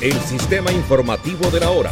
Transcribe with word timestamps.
el 0.00 0.12
sistema 0.12 0.70
informativo 0.70 1.50
de 1.50 1.60
la 1.60 1.70
hora. 1.70 1.90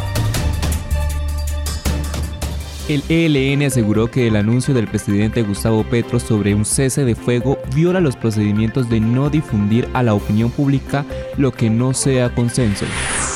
El 2.87 3.03
ELN 3.09 3.63
aseguró 3.63 4.09
que 4.09 4.27
el 4.27 4.37
anuncio 4.37 4.73
del 4.73 4.87
presidente 4.87 5.41
Gustavo 5.41 5.83
Petro 5.83 6.21
sobre 6.21 6.55
un 6.55 6.63
cese 6.63 7.03
de 7.03 7.15
fuego 7.15 7.59
viola 7.75 7.99
los 7.99 8.15
procedimientos 8.15 8.89
de 8.89 9.01
no 9.01 9.29
difundir 9.29 9.89
a 9.93 10.03
la 10.03 10.13
opinión 10.13 10.51
pública 10.51 11.05
lo 11.35 11.51
que 11.51 11.69
no 11.69 11.93
sea 11.93 12.33
consenso. 12.33 12.85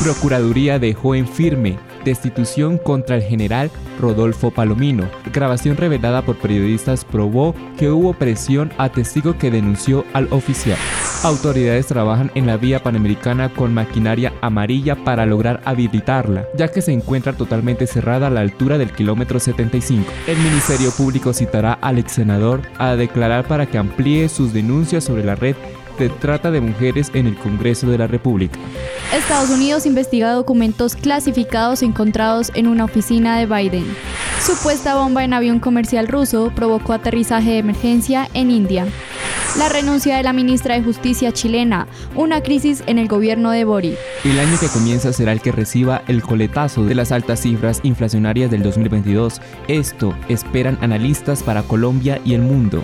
Procuraduría 0.02 0.80
dejó 0.80 1.16
en 1.16 1.28
firme 1.28 1.78
destitución 2.04 2.78
contra 2.78 3.16
el 3.16 3.24
general 3.24 3.72
Rodolfo 4.00 4.52
Palomino. 4.52 5.10
Grabación 5.34 5.78
revelada 5.78 6.22
por 6.24 6.38
periodistas 6.38 7.06
probó 7.06 7.56
que 7.78 7.90
hubo 7.90 8.14
presión 8.14 8.72
a 8.78 8.90
testigo 8.90 9.38
que 9.38 9.52
denunció 9.52 10.06
al 10.14 10.28
oficial. 10.32 10.78
Autoridades 11.24 11.88
trabajan 11.88 12.32
en 12.36 12.48
la 12.48 12.58
vía 12.58 12.82
panamericana 12.82 13.54
con 13.54 13.74
maquinaria 13.74 14.34
amarilla 14.42 14.96
para 15.04 15.26
lograr 15.26 15.62
habilitarla, 15.66 16.46
ya 16.58 16.68
que 16.70 16.82
se 16.82 16.92
encuentra 16.92 17.34
totalmente 17.34 17.86
cerrada 17.86 18.28
a 18.28 18.32
la 18.32 18.42
altura 18.42 18.78
del 18.78 18.92
kilómetro 18.92 19.40
75. 19.40 20.12
El 20.28 20.38
Ministerio 20.38 20.92
Público 20.92 21.34
citará 21.34 21.74
al 21.74 22.00
ex 22.00 22.14
senador 22.14 22.62
a 22.78 22.96
declarar 22.96 23.48
para 23.48 23.66
que 23.68 23.78
amplíe 23.78 24.30
sus 24.30 24.54
denuncias 24.54 25.04
sobre 25.04 25.24
la 25.24 25.36
red 25.36 25.56
de 25.98 26.10
trata 26.10 26.52
de 26.52 26.62
mujeres 26.62 27.12
en 27.14 27.28
el 27.28 27.36
Congreso 27.36 27.88
de 27.88 27.98
la 27.98 28.08
República. 28.08 28.60
Estados 29.14 29.50
Unidos 29.50 29.86
investiga 29.86 30.32
documentos 30.32 30.96
clasificados 30.96 31.84
encontrados 31.84 32.52
en 32.56 32.68
una 32.68 32.86
oficina 32.86 33.38
de 33.38 33.46
Biden. 33.46 33.86
Supuesta 34.42 34.96
bomba 34.96 35.24
en 35.24 35.34
avión 35.34 35.60
comercial 35.60 36.08
ruso 36.08 36.52
provocó 36.56 36.94
aterrizaje 36.94 37.52
de 37.52 37.58
emergencia 37.60 38.28
en 38.34 38.52
India. 38.52 38.86
La 39.58 39.68
renuncia 39.68 40.16
de 40.16 40.24
la 40.24 40.32
ministra 40.32 40.76
de 40.76 40.84
Justicia 40.84 41.34
chilena, 41.34 41.86
una 42.16 42.42
crisis 42.42 42.84
en 42.88 42.98
el 42.98 43.10
gobierno 43.10 43.52
de 43.52 43.66
Boric. 43.66 43.98
El 44.24 44.40
año 44.40 44.58
que 44.58 44.70
comienza 44.70 45.12
será 45.12 45.34
el 45.34 45.42
que 45.42 45.52
reciba 45.52 46.04
el 46.08 46.22
coletazo 46.22 46.86
de 46.86 46.96
las 46.96 47.12
altas 47.12 47.42
cifras 47.42 47.82
inflacionarias 47.84 48.50
del 48.50 48.64
2022. 48.64 49.42
Esto 49.68 50.16
esperan 50.30 50.78
analistas 50.82 51.44
para 51.44 51.64
Colombia 51.64 52.22
y 52.24 52.34
el 52.34 52.42
mundo 52.42 52.82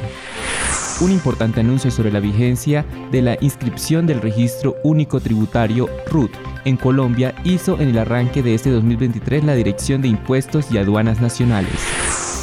un 0.99 1.11
importante 1.11 1.59
anuncio 1.59 1.91
sobre 1.91 2.11
la 2.11 2.19
vigencia 2.19 2.85
de 3.11 3.21
la 3.21 3.37
inscripción 3.41 4.07
del 4.07 4.21
registro 4.21 4.75
único 4.83 5.19
tributario 5.19 5.87
RUT 6.07 6.31
en 6.65 6.77
Colombia 6.77 7.35
hizo 7.43 7.79
en 7.79 7.89
el 7.89 7.99
arranque 7.99 8.41
de 8.41 8.55
este 8.55 8.71
2023 8.71 9.43
la 9.43 9.55
Dirección 9.55 10.01
de 10.01 10.09
Impuestos 10.09 10.71
y 10.71 10.77
Aduanas 10.77 11.21
Nacionales. 11.21 11.71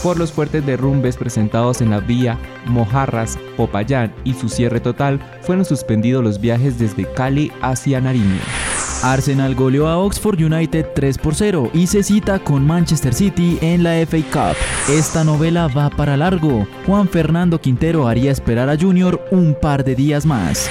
Por 0.03 0.19
los 0.19 0.33
fuertes 0.33 0.65
derrumbes 0.65 1.17
presentados 1.17 1.81
en 1.81 1.91
la 1.91 2.01
vía 2.01 2.39
Mojarras, 2.67 3.39
Popayán 3.57 4.15
y 4.25 4.35
su 4.35 4.49
cierre 4.49 4.81
total, 4.81 5.21
fueron 5.43 5.65
suspendidos 5.65 6.23
los 6.23 6.41
viajes 6.41 6.79
desde 6.79 7.11
Cali 7.13 7.51
hacia 7.63 8.01
Nariño. 8.01 8.74
Arsenal 9.05 9.55
goleó 9.55 9.87
a 9.87 9.99
Oxford 9.99 10.41
United 10.41 10.87
3 10.95 11.19
por 11.19 11.35
0 11.35 11.71
y 11.75 11.87
se 11.87 12.03
cita 12.03 12.39
con 12.39 12.67
Manchester 12.67 13.13
City 13.13 13.59
en 13.61 13.83
la 13.83 13.97
FA 14.07 14.17
Cup. 14.33 14.57
Esta 14.91 15.25
novela 15.25 15.69
va 15.69 15.91
para 15.91 16.17
largo. 16.17 16.67
Juan 16.87 17.07
Fernando 17.07 17.61
Quintero 17.61 18.09
haría 18.09 18.33
esperar 18.33 18.71
a 18.71 18.79
Junior 18.79 19.23
un 19.31 19.55
par 19.61 19.85
de 19.85 19.95
días 19.95 20.25
más. 20.25 20.71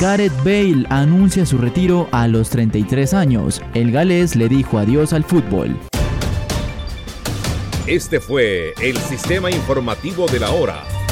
Gareth 0.00 0.34
Bale 0.38 0.86
anuncia 0.88 1.44
su 1.44 1.58
retiro 1.58 2.08
a 2.10 2.26
los 2.26 2.48
33 2.48 3.12
años. 3.12 3.60
El 3.74 3.92
galés 3.92 4.34
le 4.34 4.48
dijo 4.48 4.78
adiós 4.78 5.12
al 5.12 5.24
fútbol. 5.24 5.76
Este 7.86 8.18
fue 8.18 8.72
el 8.80 8.96
sistema 8.96 9.50
informativo 9.50 10.26
de 10.26 10.40
la 10.40 10.50
hora 10.52 11.03